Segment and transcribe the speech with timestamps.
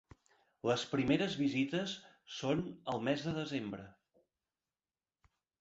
[0.69, 1.93] Les primeres visites
[2.37, 2.65] són
[2.95, 3.87] el mes de desembre.